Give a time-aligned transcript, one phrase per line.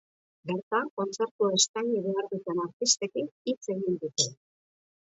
[0.51, 4.33] Bertan, kontzertua eskaini behar duten artistekin hitz egin dute.